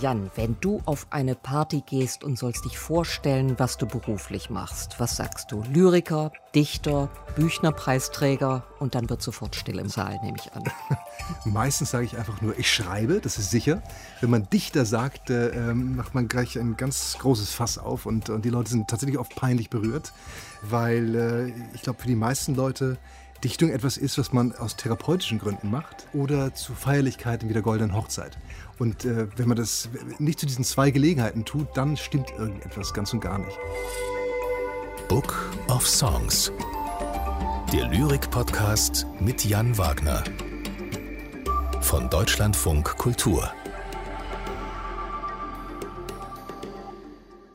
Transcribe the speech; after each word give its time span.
Jan, 0.00 0.30
wenn 0.34 0.56
du 0.60 0.80
auf 0.86 1.06
eine 1.10 1.34
Party 1.34 1.82
gehst 1.86 2.24
und 2.24 2.38
sollst 2.38 2.64
dich 2.64 2.78
vorstellen, 2.78 3.58
was 3.58 3.76
du 3.76 3.86
beruflich 3.86 4.48
machst, 4.48 4.98
was 4.98 5.16
sagst 5.16 5.52
du? 5.52 5.62
Lyriker, 5.72 6.32
Dichter, 6.54 7.10
Büchnerpreisträger 7.36 8.64
und 8.78 8.94
dann 8.94 9.10
wird 9.10 9.20
sofort 9.20 9.56
still 9.56 9.78
im 9.78 9.90
Saal, 9.90 10.18
nehme 10.22 10.38
ich 10.38 10.52
an. 10.54 10.64
Meistens 11.44 11.90
sage 11.90 12.06
ich 12.06 12.16
einfach 12.16 12.40
nur, 12.40 12.58
ich 12.58 12.72
schreibe, 12.72 13.20
das 13.20 13.36
ist 13.36 13.50
sicher. 13.50 13.82
Wenn 14.20 14.30
man 14.30 14.48
Dichter 14.48 14.86
sagt, 14.86 15.28
äh, 15.28 15.74
macht 15.74 16.14
man 16.14 16.28
gleich 16.28 16.58
ein 16.58 16.78
ganz 16.78 17.16
großes 17.18 17.52
Fass 17.52 17.76
auf 17.76 18.06
und, 18.06 18.30
und 18.30 18.44
die 18.44 18.50
Leute 18.50 18.70
sind 18.70 18.88
tatsächlich 18.88 19.18
oft 19.18 19.36
peinlich 19.36 19.68
berührt, 19.68 20.12
weil 20.62 21.14
äh, 21.14 21.52
ich 21.74 21.82
glaube, 21.82 22.00
für 22.00 22.08
die 22.08 22.16
meisten 22.16 22.54
Leute 22.54 22.96
Dichtung 23.44 23.70
etwas 23.70 23.96
ist, 23.96 24.18
was 24.18 24.32
man 24.32 24.54
aus 24.54 24.76
therapeutischen 24.76 25.38
Gründen 25.38 25.70
macht 25.70 26.06
oder 26.12 26.54
zu 26.54 26.74
Feierlichkeiten 26.74 27.48
wie 27.48 27.54
der 27.54 27.62
Goldenen 27.62 27.94
Hochzeit. 27.94 28.36
Und 28.78 29.04
äh, 29.04 29.28
wenn 29.36 29.48
man 29.48 29.56
das 29.56 29.88
nicht 30.18 30.38
zu 30.38 30.46
diesen 30.46 30.64
zwei 30.64 30.90
Gelegenheiten 30.90 31.44
tut, 31.44 31.68
dann 31.74 31.96
stimmt 31.96 32.30
irgendetwas 32.36 32.92
ganz 32.92 33.12
und 33.12 33.20
gar 33.20 33.38
nicht. 33.38 33.58
Book 35.08 35.34
of 35.68 35.86
Songs. 35.86 36.52
Der 37.72 37.88
Lyrik-Podcast 37.88 39.06
mit 39.20 39.44
Jan 39.44 39.76
Wagner. 39.78 40.22
Von 41.80 42.10
Deutschlandfunk 42.10 42.96
Kultur. 42.98 43.50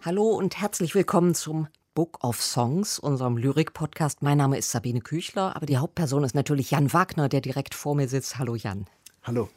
Hallo 0.04 0.30
und 0.30 0.58
herzlich 0.58 0.96
willkommen 0.96 1.36
zum 1.36 1.68
Book 1.96 2.22
of 2.26 2.42
Songs, 2.42 3.00
unserem 3.00 3.38
Lyrik-Podcast. 3.38 4.22
Mein 4.22 4.38
Name 4.38 4.58
ist 4.58 4.70
Sabine 4.70 5.00
Küchler, 5.00 5.56
aber 5.56 5.66
die 5.66 5.78
Hauptperson 5.78 6.26
ist 6.26 6.36
natürlich 6.36 6.72
Jan 6.72 6.92
Wagner, 6.92 7.30
der 7.30 7.40
direkt 7.40 7.74
vor 7.74 7.96
mir 7.96 8.10
sitzt. 8.10 8.38
Hallo 8.38 8.56
Jan. 8.56 8.86
Hallo. 9.24 9.48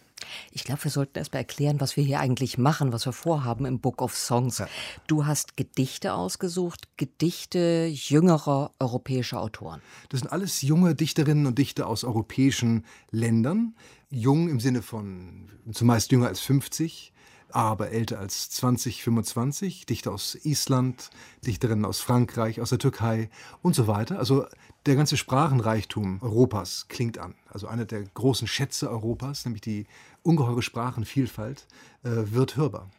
Ich 0.53 0.63
glaube, 0.63 0.85
wir 0.85 0.91
sollten 0.93 1.19
erst 1.19 1.33
mal 1.33 1.41
erklären, 1.41 1.81
was 1.81 1.97
wir 1.97 2.05
hier 2.05 2.21
eigentlich 2.21 2.57
machen, 2.57 2.93
was 2.93 3.07
wir 3.07 3.13
vorhaben 3.13 3.65
im 3.65 3.81
Book 3.81 4.01
of 4.01 4.17
Songs. 4.17 4.59
Ja. 4.59 4.69
Du 5.09 5.27
hast 5.27 5.57
Gedichte 5.57 6.15
ausgesucht, 6.15 6.87
Gedichte 6.97 7.91
jüngerer 7.93 8.71
europäischer 8.79 9.41
Autoren. 9.41 9.83
Das 10.09 10.21
sind 10.21 10.31
alles 10.31 10.63
junge 10.63 10.95
Dichterinnen 10.95 11.47
und 11.47 11.59
Dichter 11.59 11.89
aus 11.89 12.05
europäischen 12.05 12.85
Ländern. 13.11 13.75
Jung 14.11 14.49
im 14.49 14.61
Sinne 14.61 14.83
von 14.83 15.51
zumeist 15.73 16.13
jünger 16.13 16.29
als 16.29 16.39
50 16.39 17.13
aber 17.51 17.91
älter 17.91 18.19
als 18.19 18.51
20, 18.51 19.03
25, 19.03 19.87
Dichter 19.87 20.13
aus 20.13 20.35
Island, 20.45 21.11
Dichterinnen 21.47 21.85
aus 21.85 22.01
Frankreich, 22.01 22.61
aus 22.61 22.71
der 22.71 22.79
Türkei 22.79 23.31
und 23.63 23.75
so 23.75 23.87
weiter. 23.87 24.19
Also 24.19 24.47
der 24.87 24.97
ganze 24.97 25.17
Sprachenreichtum 25.17 26.23
Europas 26.23 26.87
klingt 26.89 27.19
an. 27.19 27.35
Also 27.49 27.67
einer 27.67 27.85
der 27.85 28.03
großen 28.03 28.47
Schätze 28.47 28.91
Europas, 28.91 29.45
nämlich 29.45 29.63
die 29.63 29.87
ungeheure 30.23 30.63
Sprachenvielfalt, 30.63 31.67
äh, 32.05 32.11
wird 32.33 32.57
hörbar. 32.57 32.91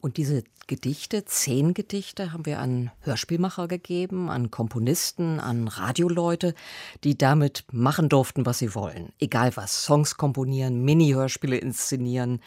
Und 0.00 0.18
diese 0.18 0.44
Gedichte, 0.66 1.24
zehn 1.24 1.72
Gedichte, 1.74 2.32
haben 2.32 2.46
wir 2.46 2.58
an 2.58 2.90
Hörspielmacher 3.00 3.68
gegeben, 3.68 4.30
an 4.30 4.50
Komponisten, 4.50 5.40
an 5.40 5.68
Radioleute, 5.68 6.54
die 7.04 7.16
damit 7.16 7.64
machen 7.72 8.08
durften, 8.08 8.46
was 8.46 8.58
sie 8.58 8.74
wollen. 8.74 9.12
Egal 9.18 9.56
was, 9.56 9.84
Songs 9.84 10.16
komponieren, 10.16 10.84
Mini-Hörspiele 10.84 11.56
inszenieren, 11.56 12.40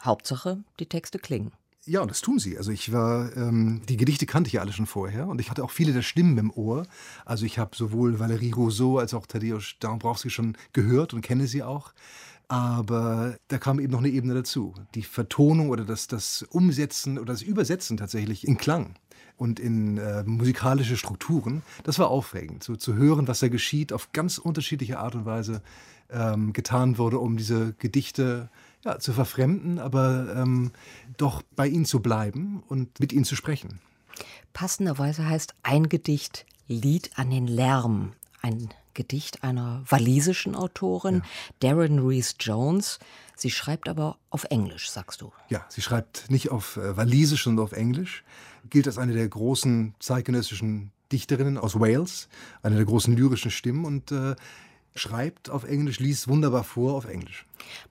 Hauptsache, 0.00 0.62
die 0.78 0.86
Texte 0.86 1.18
klingen. 1.18 1.52
Ja, 1.88 2.00
und 2.00 2.10
das 2.10 2.20
tun 2.20 2.40
sie. 2.40 2.58
Also 2.58 2.72
ich 2.72 2.92
war, 2.92 3.34
ähm, 3.36 3.80
die 3.88 3.96
Gedichte 3.96 4.26
kannte 4.26 4.48
ich 4.48 4.54
ja 4.54 4.60
alle 4.60 4.72
schon 4.72 4.86
vorher 4.86 5.28
und 5.28 5.40
ich 5.40 5.50
hatte 5.50 5.62
auch 5.62 5.70
viele 5.70 5.92
der 5.92 6.02
Stimmen 6.02 6.36
im 6.36 6.50
Ohr. 6.50 6.84
Also 7.24 7.46
ich 7.46 7.60
habe 7.60 7.76
sowohl 7.76 8.16
Valérie 8.16 8.52
Rousseau 8.52 8.98
als 8.98 9.14
auch 9.14 9.24
Tadeusz 9.26 9.76
Dombrowski 9.78 10.30
schon 10.30 10.56
gehört 10.72 11.14
und 11.14 11.20
kenne 11.20 11.46
sie 11.46 11.62
auch. 11.62 11.92
Aber 12.48 13.36
da 13.48 13.58
kam 13.58 13.78
eben 13.78 13.92
noch 13.92 14.00
eine 14.00 14.08
Ebene 14.08 14.34
dazu. 14.34 14.74
Die 14.94 15.02
Vertonung 15.02 15.70
oder 15.70 15.84
das, 15.84 16.08
das 16.08 16.42
Umsetzen 16.50 17.18
oder 17.18 17.32
das 17.32 17.42
Übersetzen 17.42 17.96
tatsächlich 17.96 18.46
in 18.46 18.56
Klang 18.56 18.96
und 19.36 19.60
in 19.60 19.98
äh, 19.98 20.24
musikalische 20.24 20.96
Strukturen, 20.96 21.62
das 21.84 21.98
war 22.00 22.08
aufregend. 22.08 22.64
So 22.64 22.74
zu 22.74 22.94
hören, 22.94 23.28
was 23.28 23.40
da 23.40 23.48
geschieht, 23.48 23.92
auf 23.92 24.12
ganz 24.12 24.38
unterschiedliche 24.38 24.98
Art 24.98 25.14
und 25.14 25.24
Weise 25.24 25.62
ähm, 26.10 26.52
getan 26.52 26.98
wurde, 26.98 27.18
um 27.18 27.36
diese 27.36 27.74
Gedichte 27.78 28.48
ja, 28.84 28.98
zu 28.98 29.12
verfremden, 29.12 29.78
aber 29.78 30.34
ähm, 30.36 30.72
doch 31.16 31.42
bei 31.54 31.66
ihnen 31.66 31.84
zu 31.84 32.00
bleiben 32.00 32.62
und 32.68 33.00
mit 33.00 33.12
ihnen 33.12 33.24
zu 33.24 33.36
sprechen. 33.36 33.80
Passenderweise 34.52 35.28
heißt 35.28 35.54
ein 35.62 35.88
Gedicht 35.88 36.46
Lied 36.68 37.10
an 37.16 37.30
den 37.30 37.46
Lärm. 37.46 38.12
Ein 38.42 38.70
Gedicht 38.94 39.44
einer 39.44 39.82
walisischen 39.88 40.54
Autorin, 40.54 41.16
ja. 41.16 41.22
Darren 41.60 41.98
Rees 41.98 42.36
Jones. 42.40 42.98
Sie 43.36 43.50
schreibt 43.50 43.88
aber 43.88 44.16
auf 44.30 44.44
Englisch, 44.44 44.90
sagst 44.90 45.20
du. 45.20 45.32
Ja, 45.50 45.66
sie 45.68 45.82
schreibt 45.82 46.30
nicht 46.30 46.50
auf 46.50 46.76
äh, 46.78 46.96
Walisisch, 46.96 47.44
sondern 47.44 47.64
auf 47.64 47.72
Englisch. 47.72 48.24
Gilt 48.70 48.86
als 48.86 48.98
eine 48.98 49.12
der 49.12 49.28
großen 49.28 49.94
zeitgenössischen 50.00 50.90
Dichterinnen 51.12 51.58
aus 51.58 51.78
Wales, 51.78 52.28
eine 52.62 52.76
der 52.76 52.84
großen 52.84 53.14
lyrischen 53.14 53.50
Stimmen 53.50 53.84
und 53.84 54.10
äh, 54.10 54.34
schreibt 54.98 55.50
auf 55.50 55.64
Englisch, 55.64 56.00
liest 56.00 56.28
wunderbar 56.28 56.64
vor 56.64 56.94
auf 56.94 57.04
Englisch. 57.06 57.46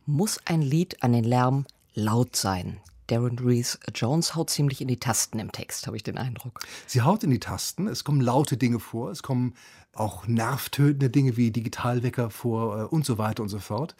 Muss 0.05 0.39
ein 0.45 0.61
Lied 0.61 1.01
an 1.03 1.13
den 1.13 1.23
Lärm 1.23 1.65
laut 1.93 2.35
sein? 2.35 2.77
Darren 3.07 3.37
Rees 3.37 3.79
Jones 3.93 4.35
haut 4.35 4.49
ziemlich 4.49 4.81
in 4.81 4.87
die 4.87 4.97
Tasten 4.97 5.39
im 5.39 5.51
Text, 5.51 5.85
habe 5.85 5.95
ich 5.95 6.03
den 6.03 6.17
Eindruck. 6.17 6.61
Sie 6.87 7.01
haut 7.01 7.23
in 7.23 7.29
die 7.29 7.39
Tasten, 7.39 7.87
es 7.87 8.03
kommen 8.03 8.19
laute 8.19 8.57
Dinge 8.57 8.79
vor, 8.79 9.11
es 9.11 9.21
kommen 9.21 9.53
auch 9.93 10.27
nervtötende 10.27 11.09
Dinge 11.09 11.37
wie 11.37 11.51
Digitalwecker 11.51 12.29
vor 12.29 12.79
äh, 12.79 12.83
und 12.85 13.05
so 13.05 13.17
weiter 13.17 13.43
und 13.43 13.49
so 13.49 13.59
fort. 13.59 13.95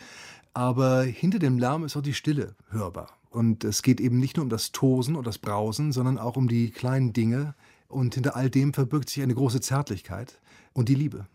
Aber 0.54 1.04
hinter 1.04 1.40
dem 1.40 1.60
Lärm 1.60 1.84
ist 1.84 1.96
auch 1.96 2.02
die 2.02 2.14
Stille 2.14 2.56
hörbar. 2.70 3.10
Und 3.30 3.64
es 3.64 3.82
geht 3.82 4.00
eben 4.00 4.20
nicht 4.20 4.38
nur 4.38 4.44
um 4.44 4.50
das 4.50 4.72
Tosen 4.72 5.16
und 5.16 5.28
das 5.28 5.38
Brausen, 5.38 5.92
sondern 5.92 6.18
auch 6.18 6.38
um 6.38 6.48
die 6.48 6.72
kleinen 6.72 7.12
Dinge. 7.12 7.54
Und 7.90 8.16
hinter 8.16 8.36
all 8.36 8.50
dem 8.50 8.74
verbirgt 8.74 9.10
sich 9.10 9.22
eine 9.22 9.36
große 9.36 9.60
Zärtlichkeit 9.60 10.40
und 10.74 10.88
die 10.88 10.96
Liebe. 10.96 11.28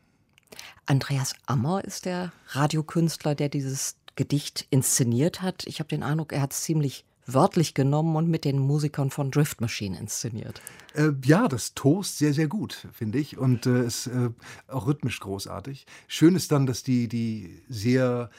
Andreas 0.86 1.34
Ammer 1.46 1.84
ist 1.84 2.04
der 2.04 2.32
Radiokünstler, 2.48 3.34
der 3.34 3.48
dieses 3.48 3.96
Gedicht 4.16 4.66
inszeniert 4.70 5.42
hat. 5.42 5.66
Ich 5.66 5.78
habe 5.78 5.88
den 5.88 6.02
Eindruck, 6.02 6.32
er 6.32 6.42
hat 6.42 6.52
es 6.52 6.62
ziemlich 6.62 7.04
wörtlich 7.26 7.74
genommen 7.74 8.16
und 8.16 8.28
mit 8.28 8.44
den 8.44 8.58
Musikern 8.58 9.10
von 9.10 9.30
Drift 9.30 9.60
Machine 9.60 9.98
inszeniert. 9.98 10.60
Äh, 10.94 11.10
ja, 11.24 11.48
das 11.48 11.74
Toast 11.74 12.18
sehr, 12.18 12.34
sehr 12.34 12.48
gut, 12.48 12.88
finde 12.92 13.18
ich. 13.18 13.38
Und 13.38 13.66
äh, 13.66 13.84
ist 13.84 14.08
äh, 14.08 14.30
auch 14.68 14.86
rhythmisch 14.86 15.20
großartig. 15.20 15.86
Schön 16.08 16.34
ist 16.34 16.50
dann, 16.52 16.66
dass 16.66 16.82
die, 16.82 17.08
die 17.08 17.62
sehr 17.68 18.30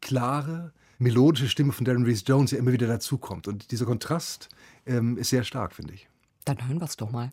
klare, 0.00 0.72
melodische 0.98 1.48
Stimme 1.48 1.72
von 1.72 1.84
Darren 1.84 2.04
Reese 2.04 2.24
Jones 2.26 2.50
ja 2.50 2.58
immer 2.58 2.72
wieder 2.72 2.86
dazukommt. 2.86 3.48
Und 3.48 3.70
dieser 3.70 3.86
Kontrast 3.86 4.48
ähm, 4.86 5.16
ist 5.16 5.30
sehr 5.30 5.44
stark, 5.44 5.72
finde 5.72 5.94
ich. 5.94 6.08
Dann 6.44 6.66
hören 6.66 6.80
wir 6.80 6.86
es 6.86 6.96
doch 6.96 7.10
mal. 7.10 7.32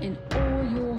and 0.00 0.16
your 0.76 0.98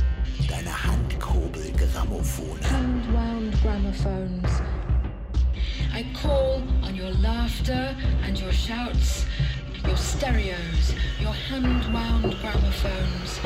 Handkurbel-Grammophone. 0.49 2.63
Hand-wound 2.63 3.53
gramophones. 3.55 4.61
I 5.93 6.05
call 6.15 6.63
on 6.83 6.95
your 6.95 7.11
laughter 7.11 7.95
and 8.23 8.39
your 8.39 8.51
shouts, 8.51 9.25
your 9.85 9.97
stereos, 9.97 10.93
your 11.19 11.33
hand-wound 11.33 12.35
gramophones. 12.41 13.39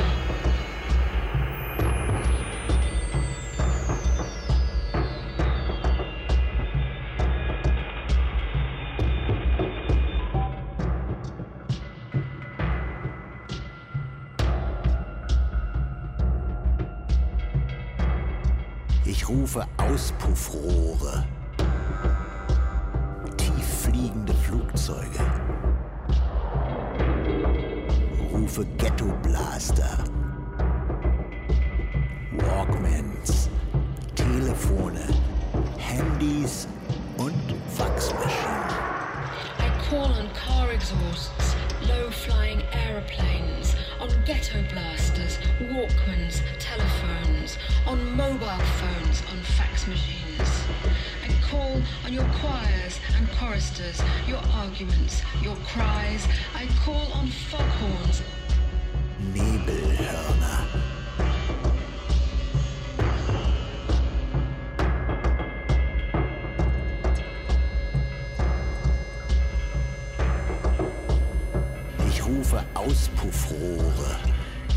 Rufe 19.28 19.66
Auspuffrohre, 19.78 21.26
tief 23.36 23.82
fliegende 23.82 24.32
Flugzeuge, 24.32 25.20
rufe 28.32 28.64
Ghetto-Blaster, 28.78 29.98
Walkmans, 32.38 33.50
Telefone, 34.14 35.08
Handys 35.76 36.68
und 37.18 37.34
Faxmaschinen. 37.76 38.70
I 39.58 39.70
call 39.90 40.12
on 40.20 40.30
car 40.34 40.70
exhausts, 40.70 41.45
low-flying 41.82 42.62
aeroplanes, 42.72 43.74
on 44.00 44.08
ghetto 44.24 44.62
blasters, 44.72 45.38
Walkmans, 45.60 46.42
telephones, 46.58 47.58
on 47.86 48.16
mobile 48.16 48.64
phones, 48.80 49.22
on 49.30 49.38
fax 49.56 49.86
machines. 49.86 50.64
I 51.24 51.28
call 51.48 51.80
on 52.04 52.12
your 52.12 52.26
choirs 52.40 53.00
and 53.16 53.28
choristers, 53.32 54.00
your 54.26 54.40
arguments, 54.52 55.22
your 55.42 55.56
cries. 55.66 56.26
I 56.54 56.66
call 56.84 57.12
on 57.12 57.28
foghorns, 57.28 58.22
Nebelhörner. 59.34 60.85
Rufe 72.26 72.62
Auspuffrohre, 72.74 74.16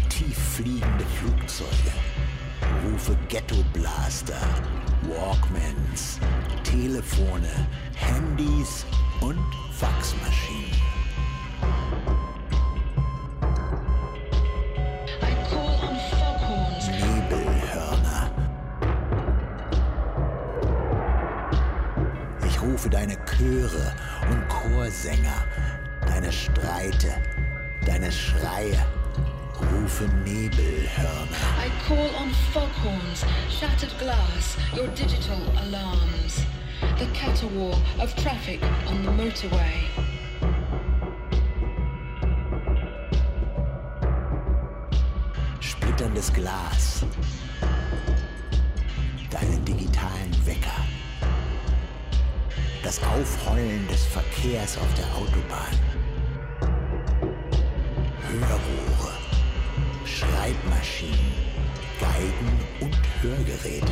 tief 0.10 0.38
fliegende 0.56 1.06
Flugzeuge, 1.20 1.94
rufe 2.86 3.18
Ghetto-Blaster, 3.28 4.40
Walkmans, 5.04 6.20
Telefone, 6.64 7.50
Handys 7.96 8.86
und 9.22 9.40
Faxmaschinen. 9.72 10.60
Nebelhörner. 16.92 18.32
Ich 22.46 22.62
rufe 22.62 22.90
deine 22.90 23.18
Chöre 23.26 23.94
und 24.30 24.48
Chorsänger, 24.50 25.46
deine 26.20 26.34
Streite, 26.34 27.16
deine 27.86 28.12
Schreie, 28.12 28.78
rufe 29.72 30.04
Nebelhörner. 30.26 31.30
I 31.58 31.70
call 31.88 32.10
on 32.20 32.30
foghorns, 32.52 33.24
shattered 33.50 33.98
glass, 34.00 34.58
your 34.76 34.88
digital 34.88 35.40
alarms. 35.66 36.46
The 36.98 37.06
caterwaul 37.14 37.78
of 38.02 38.14
traffic 38.18 38.62
on 38.88 39.06
the 39.06 39.12
motorway. 39.12 39.88
Splitterndes 45.62 46.34
Glas, 46.34 47.06
deine 49.30 49.58
digitalen 49.60 50.36
Wecker, 50.46 50.84
das 52.84 53.00
Aufheulen 53.04 53.88
des 53.88 54.04
Verkehrs 54.06 54.78
auf 54.78 54.94
der 54.96 55.06
Autobahn, 55.16 55.89
Hörrohre, 58.30 59.14
Schreibmaschinen, 60.06 61.34
Geigen 62.00 62.60
und 62.80 62.96
Hörgeräte. 63.24 63.88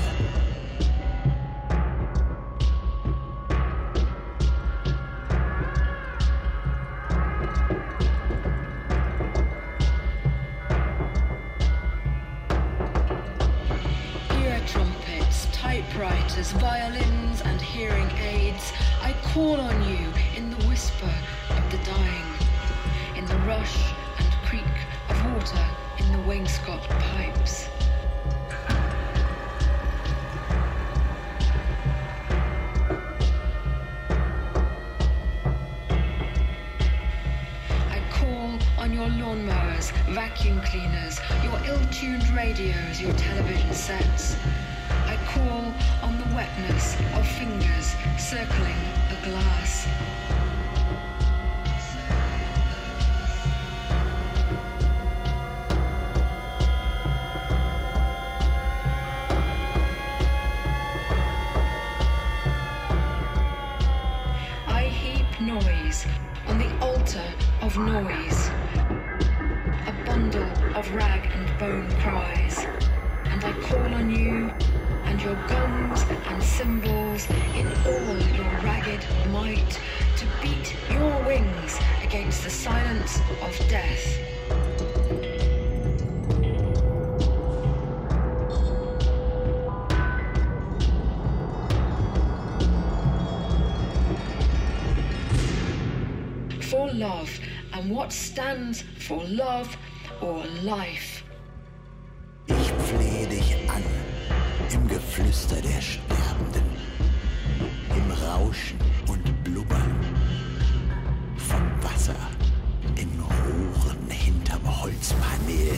Typewriters, 15.52 16.52
violins, 16.54 17.42
and 17.42 17.60
hearing 17.62 18.10
aids. 18.20 18.72
I 19.02 19.14
call 19.34 19.60
on 19.60 19.82
you 19.90 20.08
in 20.36 20.50
the 20.50 20.68
whisper 20.68 21.12
of 21.50 21.72
the 21.72 21.78
dying, 21.84 22.26
in 23.16 23.26
the 23.26 23.36
rush 23.48 23.94
water 25.54 25.66
in 26.00 26.12
the 26.12 26.18
wainscot 26.30 26.82
pipes. 27.16 27.70
I 37.90 38.02
call 38.12 38.58
on 38.78 38.94
your 38.94 39.10
lawnmowers, 39.10 39.92
vacuum 40.14 40.62
cleaners, 40.62 41.20
your 41.44 41.60
ill-tuned 41.66 42.28
radios, 42.30 43.02
your 43.02 43.14
television 43.14 43.74
sets. 43.74 44.38
I 44.90 45.18
call 45.28 45.74
on 46.02 46.18
the 46.18 46.36
wetness 46.36 46.96
of 47.16 47.28
fingers 47.28 47.96
circling 48.18 48.76
a 49.12 49.26
glass. 49.26 49.88
On 66.48 66.58
the 66.58 66.80
altar 66.80 67.24
of 67.62 67.78
noise. 67.78 68.50
A 69.88 69.94
bundle 70.06 70.50
of 70.76 70.94
rag 70.94 71.30
and 71.32 71.60
bone 71.60 71.90
cries. 72.00 72.66
And 73.26 73.44
I 73.44 73.54
call 73.62 73.94
on 73.94 74.10
you 74.10 74.52
and 75.06 75.22
your 75.22 75.36
guns 75.48 76.04
and 76.28 76.44
cymbals 76.44 77.30
in 77.56 77.68
all 77.86 78.18
your 78.36 78.52
ragged 78.64 79.06
might 79.32 79.80
to 80.18 80.26
beat 80.42 80.76
your 80.92 81.24
wings 81.24 81.80
against 82.04 82.44
the 82.44 82.50
silence 82.50 83.20
of 83.42 83.58
death. 83.70 84.37
Love, 96.94 97.30
and 97.74 97.94
what 97.94 98.12
stands 98.14 98.84
for 99.00 99.24
love 99.26 99.78
or 100.22 100.44
life. 100.64 101.24
Ich 102.48 102.72
flehe 102.72 103.28
dich 103.28 103.56
an, 103.70 103.84
im 104.74 104.88
Geflüster 104.88 105.58
der 105.62 105.82
Sterbenden, 105.82 106.64
im 107.90 108.12
Rauschen 108.26 108.80
und 109.08 109.44
Blubbern 109.44 110.00
von 111.36 111.84
Wasser 111.84 112.16
in 112.96 113.10
Rohren 113.20 114.10
hinterm 114.10 114.82
Holzpanel. 114.82 115.78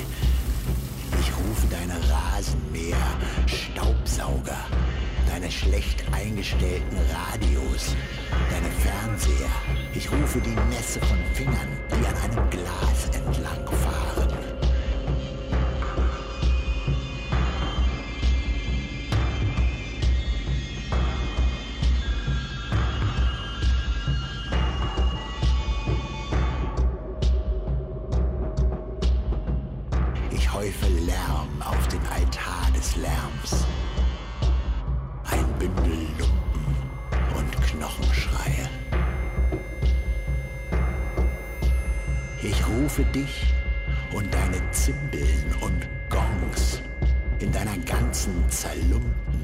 Ich 1.19 1.31
rufe 1.37 1.67
deine 1.71 1.97
Rasenmäher, 2.09 2.95
Staubsauger, 3.47 4.65
schlecht 5.59 6.03
eingestellten 6.13 6.97
Radios, 7.11 7.95
deine 8.49 8.71
Fernseher. 8.71 9.49
Ich 9.93 10.09
rufe 10.09 10.39
die 10.39 10.55
Nässe 10.73 11.01
von 11.01 11.17
Fingern, 11.33 11.67
die 11.91 12.07
an 12.07 12.31
einem 12.31 12.49
Glas 12.49 13.05
entlang 13.11 13.65
Rufe 42.99 43.11
dich 43.13 43.53
und 44.11 44.33
deine 44.33 44.59
Zimbeln 44.71 45.55
und 45.61 45.87
Gongs 46.09 46.81
in 47.39 47.49
deiner 47.49 47.77
ganzen 47.85 48.33
zerlumpten 48.49 49.38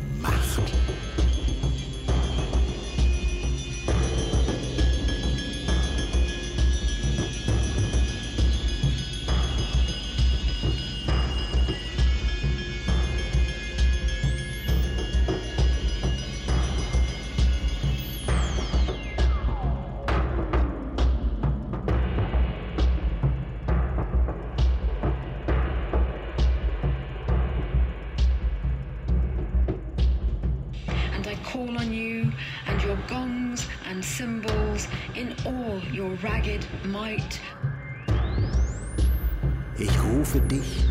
Ich 39.78 40.04
rufe 40.04 40.42
dich 40.42 40.86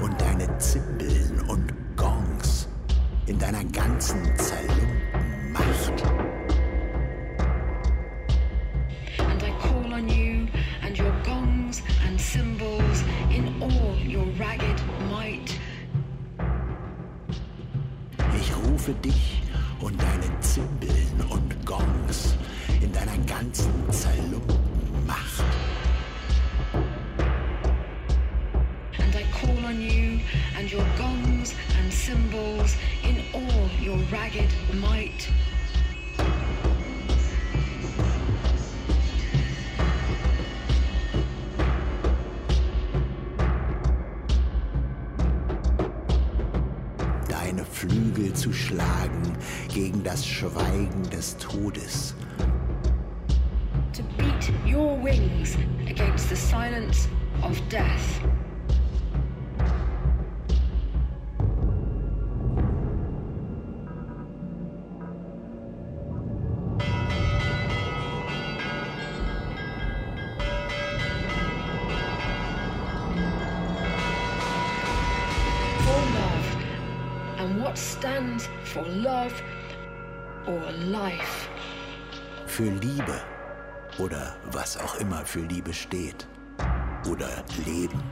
und 0.00 0.20
deine 0.20 0.58
Zimbeln 0.58 1.40
und 1.48 1.72
Gongs 1.96 2.68
in 3.26 3.40
deiner 3.40 3.64
ganzen 3.64 4.22
zerlumpten 4.36 5.52
Macht. 5.52 6.04
And 9.18 9.42
I 9.42 9.50
call 9.60 9.92
on 9.92 10.08
you 10.08 10.46
and 10.84 10.96
your 10.96 11.12
gongs 11.24 11.82
and 12.06 12.20
cymbals 12.20 13.02
in 13.34 13.48
all 13.60 13.96
your 14.06 14.26
ragged 14.38 14.80
might. 15.10 15.58
Ich 18.40 18.52
rufe 18.54 18.94
dich 19.02 19.42
und 19.80 20.00
deine 20.00 20.40
Zimbeln 20.40 21.05
cymbals 32.06 32.76
in 33.02 33.20
all 33.34 33.68
your 33.80 33.98
ragged 34.12 34.48
might. 34.74 35.28
Deine 47.28 47.64
Flügel 47.64 48.32
zu 48.34 48.52
schlagen 48.52 49.36
gegen 49.74 50.04
das 50.04 50.24
Schweigen 50.24 51.10
des 51.10 51.36
Todes. 51.38 52.14
To 53.94 54.04
beat 54.16 54.52
your 54.64 54.96
wings 55.02 55.56
against 55.88 56.28
the 56.28 56.36
silence 56.36 57.08
of 57.42 57.60
death. 57.68 58.20
For 78.76 78.84
love 78.88 79.34
or 80.46 80.70
life. 80.90 81.48
Für 82.46 82.70
Liebe 82.70 83.22
oder 83.98 84.36
was 84.52 84.76
auch 84.76 84.96
immer 84.96 85.24
für 85.24 85.40
Liebe 85.40 85.72
steht. 85.72 86.26
Oder 87.10 87.30
Leben. 87.64 88.02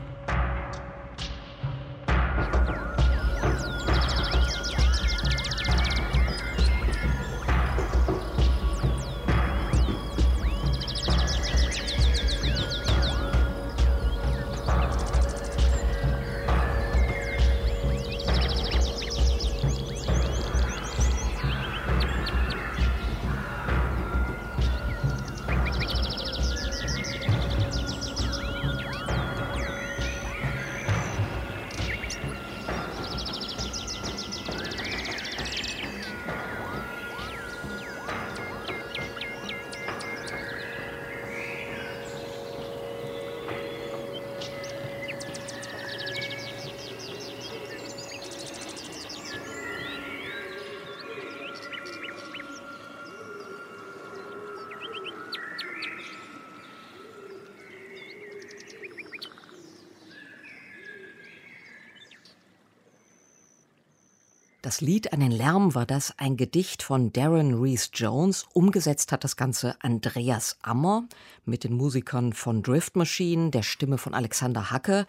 Das 64.65 64.81
Lied 64.81 65.13
An 65.13 65.19
den 65.19 65.29
Lärm 65.29 65.75
war 65.75 65.85
das 65.85 66.17
ein 66.17 66.37
Gedicht 66.37 66.81
von 66.81 67.13
Darren 67.13 67.53
Reese 67.53 67.89
Jones. 67.93 68.47
Umgesetzt 68.51 69.11
hat 69.11 69.23
das 69.23 69.35
Ganze 69.35 69.75
Andreas 69.83 70.57
Ammer 70.63 71.07
mit 71.45 71.63
den 71.63 71.73
Musikern 71.73 72.33
von 72.33 72.63
Drift 72.63 72.95
Machine, 72.95 73.51
der 73.51 73.61
Stimme 73.61 73.99
von 73.99 74.15
Alexander 74.15 74.71
Hacke. 74.71 75.05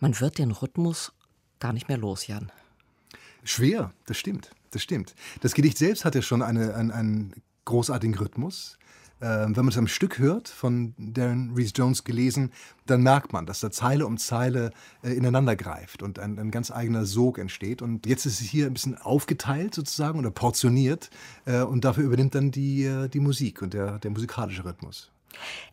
Man 0.00 0.18
wird 0.18 0.38
den 0.38 0.50
Rhythmus 0.50 1.12
gar 1.60 1.72
nicht 1.72 1.86
mehr 1.86 1.98
los, 1.98 2.26
Jan. 2.26 2.50
Schwer, 3.44 3.92
das 4.06 4.18
stimmt. 4.18 4.50
Das 4.72 4.82
stimmt. 4.82 5.14
Das 5.40 5.54
Gedicht 5.54 5.78
selbst 5.78 6.04
hat 6.04 6.16
ja 6.16 6.22
schon 6.22 6.42
eine, 6.42 6.74
einen, 6.74 6.90
einen 6.90 7.34
großartigen 7.64 8.16
Rhythmus 8.16 8.76
wenn 9.20 9.52
man 9.52 9.68
es 9.68 9.78
am 9.78 9.88
Stück 9.88 10.18
hört, 10.18 10.48
von 10.48 10.94
Darren 10.96 11.52
Reese 11.54 11.72
Jones 11.74 12.04
gelesen, 12.04 12.52
dann 12.86 13.02
merkt 13.02 13.32
man, 13.32 13.46
dass 13.46 13.60
da 13.60 13.70
Zeile 13.70 14.06
um 14.06 14.16
Zeile 14.18 14.70
äh, 15.02 15.12
ineinander 15.12 15.56
greift 15.56 16.02
und 16.02 16.18
ein, 16.18 16.38
ein, 16.38 16.50
ganz 16.50 16.70
eigener 16.70 17.04
Sog 17.04 17.38
entsteht. 17.38 17.82
Und 17.82 18.06
jetzt 18.06 18.26
ist 18.26 18.40
es 18.40 18.46
hier 18.46 18.66
ein 18.66 18.72
bisschen 18.72 18.96
aufgeteilt 18.96 19.74
sozusagen 19.74 20.18
oder 20.18 20.30
portioniert 20.30 21.10
äh, 21.44 21.62
und 21.62 21.84
dafür 21.84 22.04
übernimmt 22.04 22.34
dann 22.34 22.50
die, 22.50 22.84
äh, 22.84 23.08
die 23.08 23.20
Musik 23.20 23.62
und 23.62 23.74
der, 23.74 23.98
der 23.98 24.10
musikalische 24.10 24.64
Rhythmus. 24.64 25.10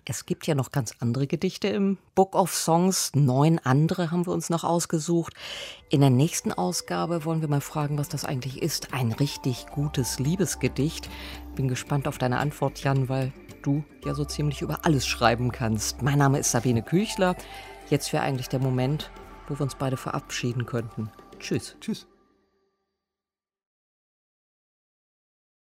Es 0.06 0.26
gibt 0.26 0.46
ja 0.46 0.56
noch 0.56 0.72
ganz 0.72 0.94
andere 1.00 1.26
Gedichte 1.26 1.68
im 1.68 1.98
Book 2.14 2.36
of 2.36 2.54
Songs. 2.54 3.12
Neun 3.16 3.60
andere 3.60 4.12
haben 4.12 4.26
wir 4.26 4.34
uns 4.34 4.50
noch 4.50 4.64
ausgesucht. 4.64 5.34
In 5.90 6.02
der 6.02 6.10
nächsten 6.10 6.54
Ausgabe 6.54 7.26
wollen 7.26 7.42
wir 7.42 7.48
mal 7.48 7.62
fragen, 7.62 7.98
was 7.98 8.10
das 8.10 8.26
eigentlich 8.26 8.62
ist. 8.62 8.94
Ein 8.94 9.12
richtig 9.12 9.66
gutes 9.74 10.20
Liebesgedicht. 10.20 11.10
Bin 11.56 11.68
gespannt 11.68 12.08
auf 12.08 12.18
deine 12.18 12.38
Antwort, 12.38 12.84
Jan, 12.84 13.10
weil 13.10 13.34
du 13.64 13.84
ja 14.06 14.14
so 14.14 14.26
ziemlich 14.26 14.62
über 14.62 14.86
alles 14.86 15.08
schreiben 15.08 15.52
kannst. 15.52 16.02
Mein 16.02 16.20
Name 16.20 16.40
ist 16.40 16.52
Sabine 16.52 16.84
Küchler. 16.84 17.36
Jetzt 17.90 18.14
wäre 18.14 18.24
eigentlich 18.24 18.50
der 18.50 18.60
Moment, 18.60 19.12
wo 19.48 19.56
wir 19.56 19.62
uns 19.62 19.76
beide 19.76 19.98
verabschieden 19.98 20.66
könnten. 20.66 21.10
Tschüss. 21.40 21.76
Tschüss. 21.80 22.08